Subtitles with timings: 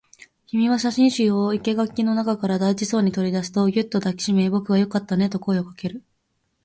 [0.47, 6.03] 君は写真集を生垣の中から大事そうに取り出すと、ぎゅっと抱きしめ、僕はよかったねと声をかける